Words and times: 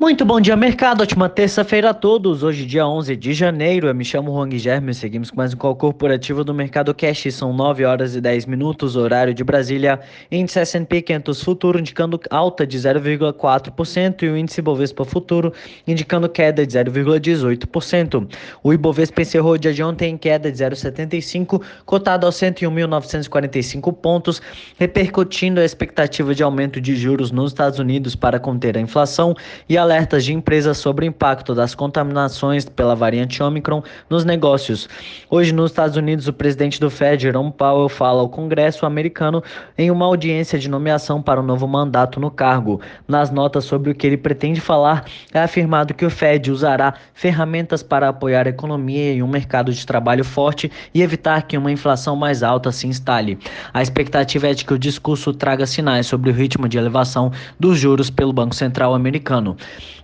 Muito 0.00 0.24
bom 0.24 0.40
dia, 0.40 0.54
mercado. 0.54 1.00
Ótima 1.00 1.28
terça-feira 1.28 1.90
a 1.90 1.92
todos. 1.92 2.44
Hoje, 2.44 2.64
dia 2.64 2.86
11 2.86 3.16
de 3.16 3.34
janeiro. 3.34 3.88
Eu 3.88 3.94
me 3.96 4.04
chamo 4.04 4.30
Juan 4.30 4.48
Guilherme. 4.48 4.94
Seguimos 4.94 5.28
com 5.28 5.36
mais 5.36 5.52
um 5.52 5.56
call 5.56 5.74
corporativo 5.74 6.44
do 6.44 6.54
Mercado 6.54 6.94
Cash. 6.94 7.34
São 7.34 7.52
9 7.52 7.84
horas 7.84 8.14
e 8.14 8.20
10 8.20 8.46
minutos, 8.46 8.94
horário 8.94 9.34
de 9.34 9.42
Brasília. 9.42 9.98
Índice 10.30 10.60
S&P 10.60 11.02
500 11.02 11.42
Futuro 11.42 11.80
indicando 11.80 12.20
alta 12.30 12.64
de 12.64 12.78
0,4% 12.78 14.22
e 14.22 14.28
o 14.28 14.36
índice 14.36 14.62
Bovespa 14.62 15.04
Futuro 15.04 15.52
indicando 15.84 16.28
queda 16.28 16.64
de 16.64 16.78
0,18%. 16.78 18.28
O 18.62 18.72
Ibovespa 18.72 19.22
encerrou 19.22 19.54
o 19.54 19.58
dia 19.58 19.74
de 19.74 19.82
ontem 19.82 20.12
em 20.12 20.16
queda 20.16 20.52
de 20.52 20.58
0,75, 20.58 21.60
cotado 21.84 22.24
aos 22.24 22.36
101.945 22.36 23.92
pontos, 23.94 24.40
repercutindo 24.78 25.58
a 25.58 25.64
expectativa 25.64 26.32
de 26.36 26.44
aumento 26.44 26.80
de 26.80 26.94
juros 26.94 27.32
nos 27.32 27.50
Estados 27.50 27.80
Unidos 27.80 28.14
para 28.14 28.38
conter 28.38 28.78
a 28.78 28.80
inflação 28.80 29.34
e 29.68 29.76
a 29.76 29.87
alertas 29.88 30.22
de 30.22 30.34
empresas 30.34 30.76
sobre 30.76 31.06
o 31.06 31.08
impacto 31.08 31.54
das 31.54 31.74
contaminações 31.74 32.66
pela 32.66 32.94
variante 32.94 33.42
Omicron 33.42 33.82
nos 34.10 34.22
negócios. 34.22 34.86
Hoje, 35.30 35.50
nos 35.50 35.70
Estados 35.70 35.96
Unidos, 35.96 36.28
o 36.28 36.32
presidente 36.32 36.78
do 36.78 36.90
Fed, 36.90 37.22
Jerome 37.22 37.50
Powell, 37.50 37.88
fala 37.88 38.20
ao 38.20 38.28
Congresso 38.28 38.84
americano 38.84 39.42
em 39.78 39.90
uma 39.90 40.04
audiência 40.04 40.58
de 40.58 40.68
nomeação 40.68 41.22
para 41.22 41.40
um 41.40 41.42
novo 41.42 41.66
mandato 41.66 42.20
no 42.20 42.30
cargo. 42.30 42.82
Nas 43.06 43.30
notas 43.30 43.64
sobre 43.64 43.90
o 43.90 43.94
que 43.94 44.06
ele 44.06 44.18
pretende 44.18 44.60
falar, 44.60 45.06
é 45.32 45.40
afirmado 45.40 45.94
que 45.94 46.04
o 46.04 46.10
Fed 46.10 46.50
usará 46.50 46.92
ferramentas 47.14 47.82
para 47.82 48.10
apoiar 48.10 48.46
a 48.46 48.50
economia 48.50 49.14
e 49.14 49.22
um 49.22 49.28
mercado 49.28 49.72
de 49.72 49.86
trabalho 49.86 50.22
forte 50.22 50.70
e 50.92 51.00
evitar 51.00 51.42
que 51.42 51.56
uma 51.56 51.72
inflação 51.72 52.14
mais 52.14 52.42
alta 52.42 52.70
se 52.70 52.86
instale. 52.86 53.38
A 53.72 53.80
expectativa 53.80 54.48
é 54.48 54.54
de 54.54 54.66
que 54.66 54.74
o 54.74 54.78
discurso 54.78 55.32
traga 55.32 55.66
sinais 55.66 56.06
sobre 56.06 56.28
o 56.28 56.34
ritmo 56.34 56.68
de 56.68 56.76
elevação 56.76 57.32
dos 57.58 57.78
juros 57.78 58.10
pelo 58.10 58.34
Banco 58.34 58.54
Central 58.54 58.94
americano. 58.94 59.56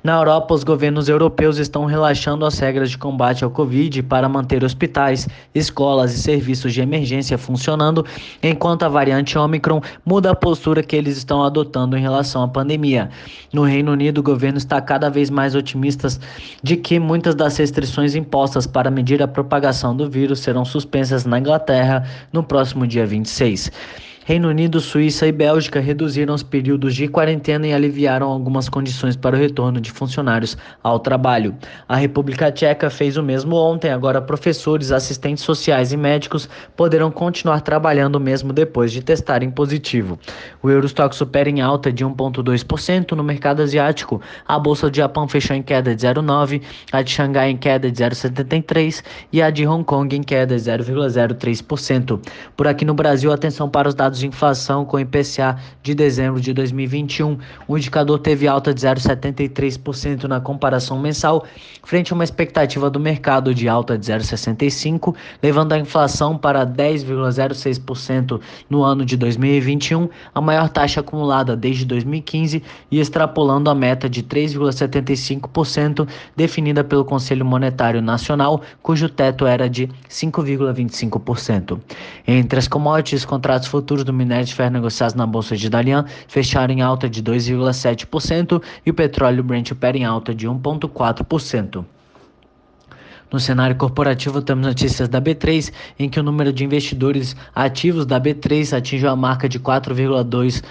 Na 0.03 0.19
Europa, 0.19 0.55
os 0.55 0.65
governos 0.65 1.09
europeus 1.09 1.59
estão 1.59 1.85
relaxando 1.85 2.45
as 2.45 2.59
regras 2.59 2.91
de 2.91 2.99
combate 2.99 3.45
ao 3.45 3.51
Covid 3.51 4.03
para 4.03 4.29
manter 4.29 4.63
hospitais, 4.63 5.29
escolas 5.55 6.13
e 6.13 6.19
serviços 6.19 6.73
de 6.73 6.81
emergência 6.81 7.39
funcionando, 7.39 8.05
enquanto 8.43 8.83
a 8.83 8.89
variante 8.89 9.39
Omicron 9.39 9.81
muda 10.05 10.31
a 10.31 10.35
postura 10.35 10.83
que 10.83 10.95
eles 10.95 11.17
estão 11.17 11.43
adotando 11.43 11.97
em 11.97 12.01
relação 12.01 12.43
à 12.43 12.49
pandemia. 12.49 13.09
No 13.53 13.63
Reino 13.63 13.93
Unido, 13.93 14.19
o 14.19 14.23
governo 14.23 14.59
está 14.59 14.81
cada 14.81 15.09
vez 15.09 15.31
mais 15.31 15.55
otimista 15.55 16.09
de 16.63 16.77
que 16.77 16.99
muitas 16.99 17.35
das 17.35 17.57
restrições 17.57 18.15
impostas 18.15 18.67
para 18.67 18.91
medir 18.91 19.23
a 19.23 19.29
propagação 19.29 19.97
do 19.97 20.09
vírus 20.11 20.41
serão 20.41 20.65
suspensas 20.65 21.25
na 21.25 21.39
Inglaterra 21.39 22.05
no 22.33 22.43
próximo 22.43 22.87
dia 22.87 23.07
26. 23.07 23.71
Reino 24.27 24.49
Unido, 24.49 24.81
Suíça 24.81 25.27
e 25.27 25.33
Bélgica 25.33 25.81
reduziram 25.81 26.33
os 26.33 26.43
períodos 26.43 26.95
de 26.95 27.07
quarentena 27.07 27.67
e 27.67 27.75
aliviaram 27.75 28.27
algumas 28.27 28.71
condições 28.71 29.17
para 29.17 29.37
o 29.37 29.39
retorno 29.39 29.83
de 29.83 29.93
funcionários 29.93 30.57
ao 30.83 30.99
trabalho. 30.99 31.55
A 31.87 31.95
República 31.95 32.51
Tcheca 32.51 32.89
fez 32.89 33.19
o 33.19 33.23
mesmo 33.23 33.55
ontem. 33.55 33.91
Agora, 33.91 34.23
professores, 34.23 34.93
assistentes 34.93 35.45
sociais 35.45 35.93
e 35.93 35.97
médicos 35.99 36.49
poderão 36.75 37.11
continuar 37.11 37.61
trabalhando 37.61 38.19
mesmo 38.19 38.51
depois 38.51 38.93
de 38.93 39.03
testarem 39.03 39.51
positivo. 39.51 40.19
O 40.63 40.71
Eurostock 40.71 41.15
supera 41.15 41.51
em 41.51 41.61
alta 41.61 41.93
de 41.93 42.03
1,2% 42.03 43.13
no 43.13 43.23
mercado 43.23 43.61
asiático. 43.61 44.23
A 44.49 44.59
bolsa 44.59 44.89
do 44.89 44.97
Japão 44.97 45.29
fechou 45.29 45.55
em 45.55 45.63
queda 45.63 45.95
de 45.95 46.07
0,9%, 46.07 46.63
a 46.91 47.03
de 47.03 47.11
Xangai 47.11 47.51
em 47.51 47.59
queda 47.59 47.91
de 47.91 48.03
0,73% 48.03 49.05
e 49.31 49.43
a 49.43 49.51
de 49.51 49.67
Hong 49.67 49.85
Kong 49.85 50.17
em 50.17 50.23
queda 50.23 50.57
de 50.57 50.63
0,03%. 50.63 52.27
Por 52.57 52.67
aqui 52.67 52.87
no 52.87 52.95
Brasil, 52.95 53.31
atenção 53.31 53.69
para 53.69 53.87
os 53.87 53.95
dados 53.95 54.14
dados 54.15 54.21
de 54.21 54.27
inflação 54.27 54.85
com 54.85 54.97
o 54.97 55.01
IPCA 55.01 55.57
de 55.83 55.95
dezembro 55.95 56.41
de 56.41 56.53
2021. 56.53 57.37
O 57.67 57.77
indicador 57.77 58.19
teve 58.19 58.47
alta 58.47 58.73
de 58.73 58.81
0,73% 58.81 60.25
na 60.25 60.41
comparação 60.41 60.99
mensal, 60.99 61.45
frente 61.83 62.13
a 62.13 62.15
uma 62.15 62.25
expectativa 62.25 62.89
do 62.89 63.01
mercado 63.01 63.55
de 63.55 63.69
alta 63.69 63.99
de 63.99 64.07
0,65%, 64.07 65.15
levando 65.43 65.73
a 65.73 65.79
inflação 65.79 66.39
para 66.39 66.67
10,06% 66.67 68.41
no 68.71 68.83
ano 68.83 69.05
de 69.05 69.17
2021, 69.17 70.09
a 70.35 70.41
maior 70.41 70.69
taxa 70.69 71.01
acumulada 71.01 71.57
desde 71.57 71.85
2015 71.85 72.63
e 72.91 73.01
extrapolando 73.01 73.69
a 73.69 73.75
meta 73.75 74.09
de 74.09 74.23
3,75% 74.23 76.09
definida 76.37 76.85
pelo 76.85 77.05
Conselho 77.05 77.45
Monetário 77.45 78.01
Nacional, 78.01 78.63
cujo 78.83 79.09
teto 79.09 79.47
era 79.47 79.69
de 79.69 79.89
5,25%. 80.09 81.81
Entre 82.27 82.59
as 82.59 82.69
commodities, 82.69 83.25
contratos 83.25 83.69
futuros 83.69 84.04
do 84.05 84.13
minério 84.13 84.45
de 84.45 84.55
ferro 84.55 84.71
negociados 84.71 85.15
na 85.15 85.27
bolsa 85.27 85.57
de 85.57 85.69
Dalian 85.69 86.05
fecharam 86.29 86.75
em 86.75 86.83
alta 86.83 87.09
de 87.09 87.23
2,7% 87.23 88.63
e 88.85 88.91
o 88.91 88.95
petróleo 88.95 89.43
Brent 89.43 89.71
opera 89.71 89.97
em 89.97 90.05
alta 90.05 90.35
de 90.35 90.47
1,4%. 90.47 91.85
No 93.33 93.41
cenário 93.41 93.75
corporativo, 93.75 94.41
temos 94.41 94.65
notícias 94.65 95.09
da 95.09 95.21
B3, 95.21 95.73
em 95.99 96.09
que 96.09 96.21
o 96.21 96.23
número 96.23 96.53
de 96.53 96.65
investidores 96.65 97.35
ativos 97.53 98.07
da 98.07 98.21
B3 98.21 98.77
atingiu 98.77 99.09
a 99.09 99.17
marca 99.17 99.49
de 99.49 99.59
4,2 99.59 100.63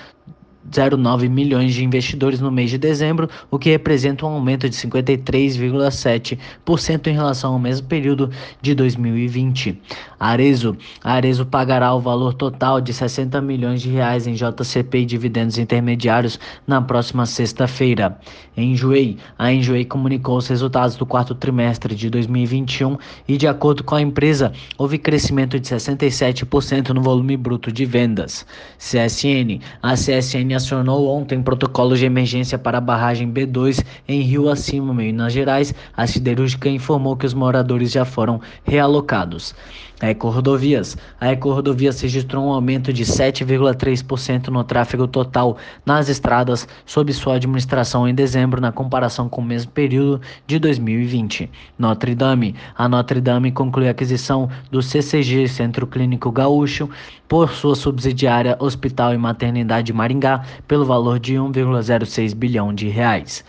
0,9 0.71 1.29
milhões 1.29 1.73
de 1.73 1.83
investidores 1.83 2.39
no 2.39 2.51
mês 2.51 2.69
de 2.69 2.77
dezembro, 2.77 3.27
o 3.51 3.59
que 3.59 3.69
representa 3.69 4.25
um 4.25 4.29
aumento 4.29 4.69
de 4.69 4.75
53,7% 4.75 7.07
em 7.07 7.13
relação 7.13 7.53
ao 7.53 7.59
mesmo 7.59 7.87
período 7.87 8.29
de 8.61 8.75
2020. 8.75 9.81
Arezo, 10.19 10.77
Arezo 11.03 11.45
pagará 11.45 11.93
o 11.93 11.99
valor 11.99 12.33
total 12.33 12.79
de 12.79 12.93
60 12.93 13.41
milhões 13.41 13.81
de 13.81 13.89
reais 13.89 14.25
em 14.25 14.33
JCP 14.33 14.99
e 14.99 15.05
dividendos 15.05 15.57
intermediários 15.57 16.39
na 16.65 16.81
próxima 16.81 17.25
sexta-feira. 17.25 18.17
Enjoei, 18.55 19.17
a 19.37 19.51
Enjoei 19.51 19.83
comunicou 19.83 20.37
os 20.37 20.47
resultados 20.47 20.95
do 20.95 21.05
quarto 21.05 21.35
trimestre 21.35 21.93
de 21.93 22.09
2021 22.09 22.97
e 23.27 23.35
de 23.35 23.47
acordo 23.47 23.83
com 23.83 23.95
a 23.95 24.01
empresa, 24.01 24.53
houve 24.77 24.97
crescimento 24.97 25.59
de 25.59 25.67
67% 25.67 26.89
no 26.89 27.01
volume 27.01 27.35
bruto 27.35 27.71
de 27.71 27.85
vendas. 27.85 28.45
CSN, 28.77 29.59
a 29.81 29.93
CSN 29.93 30.52
acionou 30.53 31.07
ontem 31.07 31.41
protocolo 31.41 31.95
de 31.95 32.05
emergência 32.05 32.57
para 32.57 32.77
a 32.77 32.81
barragem 32.81 33.31
B2 33.31 33.83
em 34.07 34.21
Rio 34.21 34.49
Acima, 34.49 34.93
Minas 34.93 35.33
Gerais. 35.33 35.73
A 35.95 36.07
siderúrgica 36.07 36.69
informou 36.69 37.15
que 37.15 37.25
os 37.25 37.33
moradores 37.33 37.91
já 37.91 38.05
foram 38.05 38.41
realocados. 38.63 39.55
A 40.03 40.09
Ecorodovias. 40.09 40.97
A 41.17 41.31
Ecorodovias 41.31 42.01
registrou 42.01 42.45
um 42.45 42.51
aumento 42.51 42.91
de 42.91 43.05
7,3% 43.05 44.49
no 44.49 44.61
tráfego 44.61 45.07
total 45.07 45.55
nas 45.85 46.09
estradas 46.09 46.67
sob 46.85 47.13
sua 47.13 47.35
administração 47.35 48.05
em 48.05 48.13
dezembro, 48.13 48.59
na 48.59 48.69
comparação 48.69 49.29
com 49.29 49.39
o 49.39 49.45
mesmo 49.45 49.71
período 49.71 50.19
de 50.45 50.59
2020. 50.59 51.49
Notre 51.79 52.15
Dame. 52.15 52.53
A 52.75 52.89
Notre 52.89 53.21
Dame 53.21 53.49
concluiu 53.49 53.87
a 53.87 53.91
aquisição 53.91 54.49
do 54.69 54.81
CCG, 54.81 55.47
Centro 55.47 55.87
Clínico 55.87 56.29
Gaúcho, 56.31 56.89
por 57.33 57.51
sua 57.51 57.75
subsidiária 57.75 58.57
Hospital 58.59 59.13
e 59.13 59.17
Maternidade 59.17 59.93
Maringá, 59.93 60.42
pelo 60.67 60.85
valor 60.85 61.19
de 61.19 61.35
1,06 61.35 62.33
bilhão 62.33 62.73
de 62.73 62.87
reais. 62.87 63.43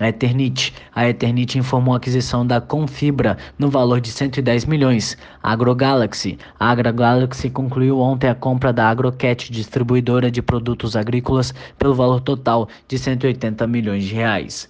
A 0.00 0.08
Eternit. 0.08 0.72
A 0.94 1.08
Eternit 1.08 1.58
informou 1.58 1.92
a 1.92 1.96
aquisição 1.96 2.46
da 2.46 2.60
Confibra 2.60 3.36
no 3.58 3.68
valor 3.68 4.00
de 4.00 4.12
110 4.12 4.64
milhões. 4.64 5.18
AgroGalaxy. 5.42 6.38
A 6.58 6.70
AgroGalaxy 6.70 7.50
concluiu 7.50 7.98
ontem 7.98 8.28
a 8.30 8.34
compra 8.34 8.72
da 8.72 8.88
AgroCat, 8.88 9.50
distribuidora 9.50 10.30
de 10.30 10.40
produtos 10.40 10.94
agrícolas, 10.94 11.52
pelo 11.76 11.96
valor 11.96 12.20
total 12.20 12.68
de 12.86 12.96
180 12.96 13.66
milhões 13.66 14.04
de 14.04 14.14
reais. 14.14 14.68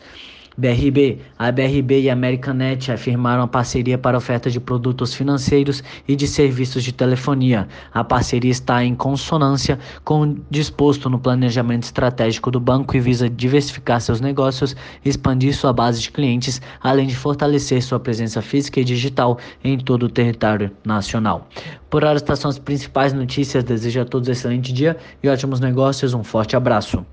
BRB. 0.58 1.20
A 1.38 1.52
BRB 1.52 2.00
e 2.00 2.10
a 2.10 2.12
Americanet 2.12 2.90
afirmaram 2.90 3.44
a 3.44 3.48
parceria 3.48 3.96
para 3.96 4.18
oferta 4.18 4.50
de 4.50 4.58
produtos 4.58 5.14
financeiros 5.14 5.84
e 6.06 6.16
de 6.16 6.26
serviços 6.26 6.82
de 6.82 6.92
telefonia. 6.92 7.68
A 7.94 8.02
parceria 8.02 8.50
está 8.50 8.84
em 8.84 8.94
consonância 8.94 9.78
com 10.04 10.22
o 10.22 10.36
disposto 10.50 11.08
no 11.08 11.18
planejamento 11.18 11.84
estratégico 11.84 12.50
do 12.50 12.58
banco 12.58 12.96
e 12.96 13.00
visa 13.00 13.30
diversificar 13.30 14.00
seus 14.00 14.20
negócios, 14.20 14.74
expandir 15.04 15.54
sua 15.54 15.72
base 15.72 16.00
de 16.02 16.10
clientes, 16.10 16.60
além 16.82 17.06
de 17.06 17.14
fortalecer 17.14 17.80
sua 17.80 18.00
presença 18.00 18.42
física 18.42 18.80
e 18.80 18.84
digital 18.84 19.38
em 19.62 19.78
todo 19.78 20.06
o 20.06 20.08
território 20.08 20.72
nacional. 20.84 21.48
Por 21.88 22.04
hora, 22.04 22.16
estas 22.16 22.40
são 22.40 22.50
as 22.50 22.58
principais 22.58 23.12
notícias. 23.12 23.62
Desejo 23.62 24.00
a 24.00 24.04
todos 24.04 24.28
um 24.28 24.32
excelente 24.32 24.72
dia 24.72 24.96
e 25.22 25.28
ótimos 25.28 25.60
negócios. 25.60 26.14
Um 26.14 26.24
forte 26.24 26.56
abraço. 26.56 27.06